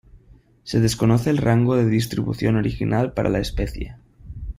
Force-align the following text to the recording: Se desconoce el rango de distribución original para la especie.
Se 0.63 0.79
desconoce 0.79 1.29
el 1.29 1.37
rango 1.37 1.75
de 1.75 1.87
distribución 1.87 2.55
original 2.55 3.13
para 3.13 3.29
la 3.29 3.37
especie. 3.37 3.97